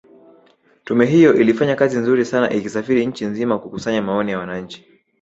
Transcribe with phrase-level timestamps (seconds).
[0.83, 4.85] Tume hiyo ilifanya kazi nzuri sana ikisafiri nchi nzima kukusanya maoni ya wananchi